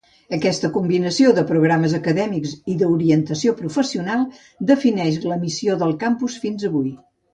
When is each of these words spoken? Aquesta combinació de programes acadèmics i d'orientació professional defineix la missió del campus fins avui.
Aquesta 0.35 0.69
combinació 0.77 1.33
de 1.39 1.43
programes 1.49 1.93
acadèmics 1.97 2.55
i 2.75 2.77
d'orientació 2.79 3.53
professional 3.61 4.25
defineix 4.73 5.21
la 5.33 5.39
missió 5.45 5.77
del 5.85 5.95
campus 6.07 6.41
fins 6.47 6.67
avui. 6.73 6.91